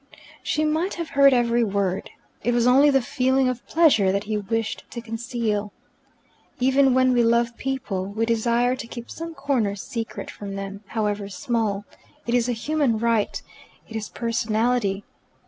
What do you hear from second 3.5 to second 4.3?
pleasure that